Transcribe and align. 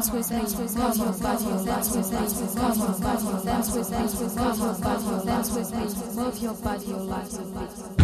dance 0.00 0.12
with 0.12 0.30
me, 0.30 0.38
move 0.38 0.96
your 0.96 1.12
body, 1.12 1.64
dance 1.66 1.94
with 1.94 2.10
me, 2.10 2.20
move 2.20 2.76
your 2.78 2.98
body, 3.00 3.44
dance 3.44 3.74
with 3.74 3.90
me, 3.90 3.98
move 3.98 4.58
your 4.58 4.74
body, 4.78 5.26
dance 5.26 5.52
with 5.52 6.16
move 6.16 6.38
your 6.42 6.54
body, 6.54 6.86
life. 6.86 7.30
to 7.30 7.42
beat. 7.42 7.99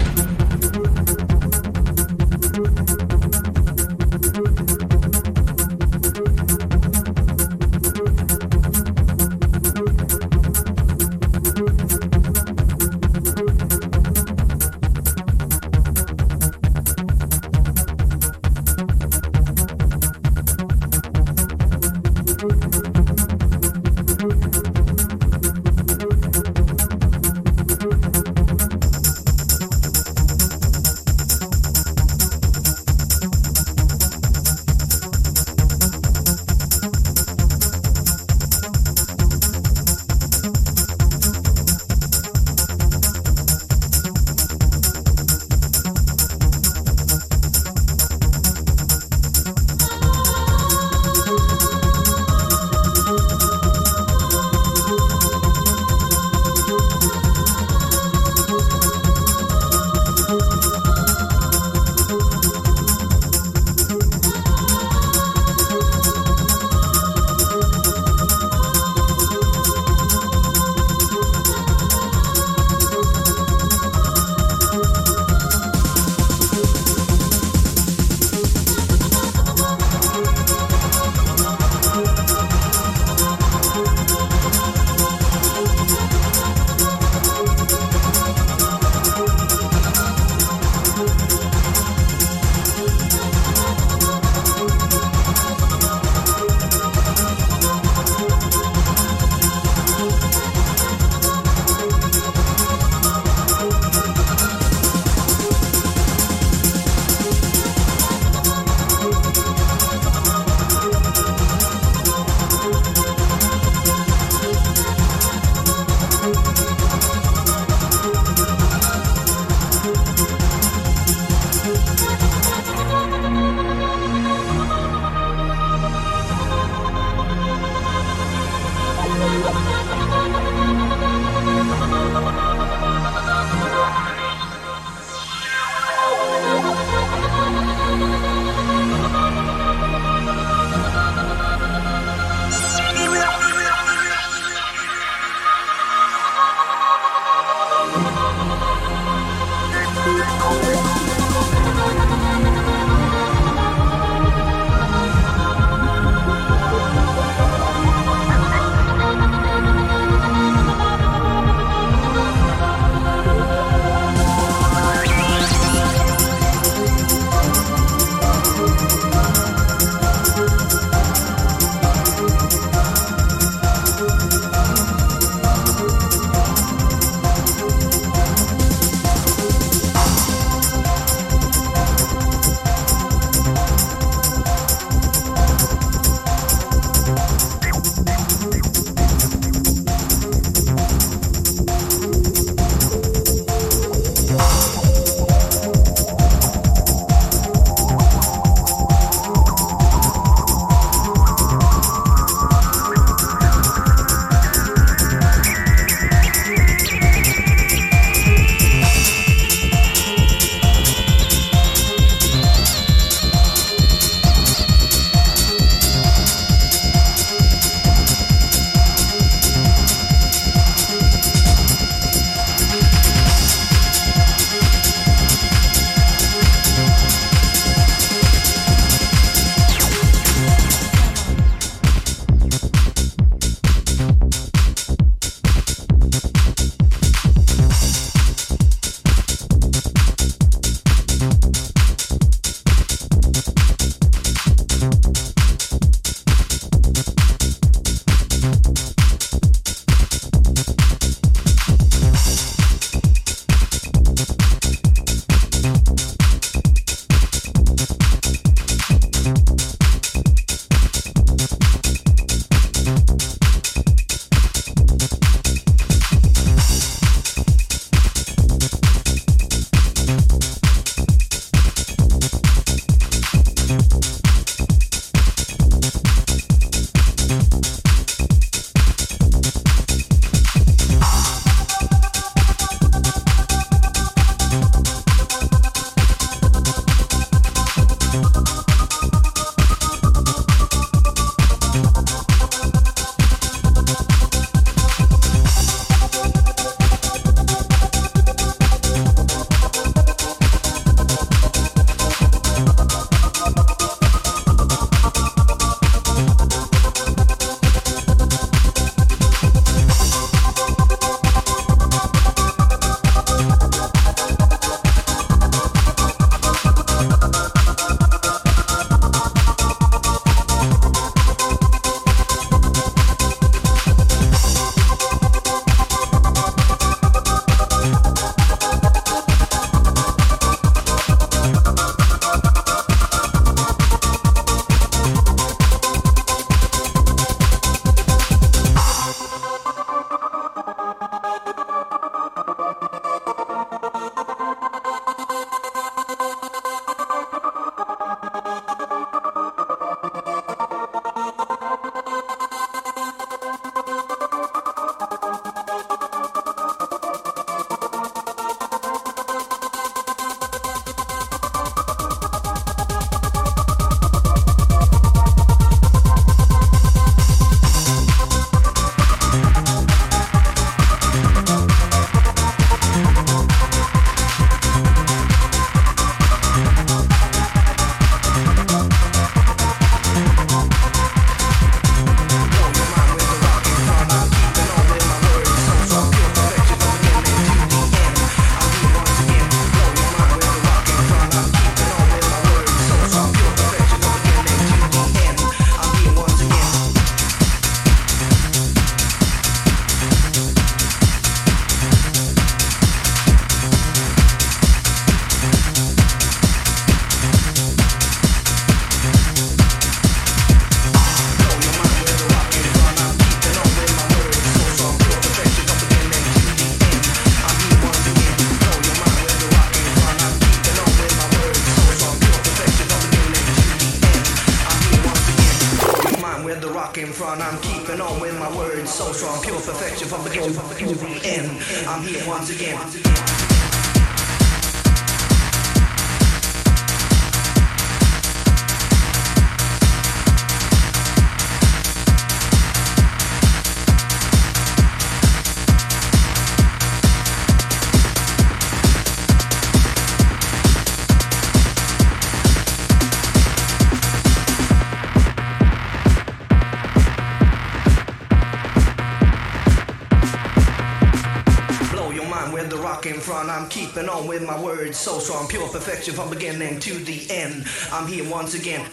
So 464.92 465.18
strong, 465.18 465.46
pure 465.46 465.68
perfection 465.68 466.14
from 466.14 466.30
beginning 466.30 466.80
to 466.80 466.94
the 467.04 467.30
end. 467.30 467.66
I'm 467.92 468.06
here 468.06 468.28
once 468.28 468.54
again. 468.54 468.84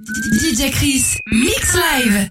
DJ 0.00 0.70
Chris, 0.70 1.18
Mix 1.26 1.74
Live. 1.74 2.30